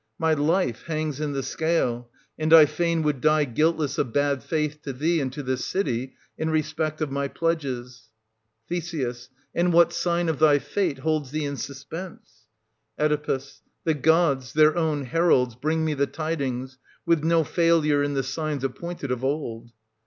My 0.17 0.33
life 0.33 0.85
hangs 0.87 1.19
in 1.19 1.33
the 1.33 1.43
scale: 1.43 2.09
and 2.35 2.51
I 2.55 2.65
fain 2.65 3.03
would 3.03 3.21
die 3.21 3.43
guiltless 3.45 3.99
of 3.99 4.11
bad 4.11 4.41
faith 4.41 4.81
to 4.81 4.93
thee 4.93 5.21
and 5.21 5.31
to 5.33 5.43
this 5.43 5.63
city, 5.63 6.15
in 6.39 6.49
respect 6.49 7.01
of 7.01 7.11
my 7.11 7.27
pledges. 7.27 8.09
1510 8.67 9.13
Th. 9.13 9.27
And 9.53 9.71
what 9.71 9.93
sign 9.93 10.27
of 10.27 10.39
thy 10.39 10.57
fate 10.57 10.97
holds 10.97 11.29
thee 11.29 11.45
in 11.45 11.55
suspense} 11.55 12.47
Oe. 12.99 13.15
The 13.87 13.93
gods, 13.93 14.53
their 14.53 14.75
own 14.75 15.05
heralds, 15.05 15.53
bring 15.53 15.85
me 15.85 15.93
the 15.93 16.07
tidings, 16.07 16.79
with 17.05 17.23
no 17.23 17.43
failure 17.43 18.01
in 18.01 18.15
the 18.15 18.23
signs 18.23 18.63
appointed 18.63 19.11
of 19.11 19.23
old. 19.23 19.69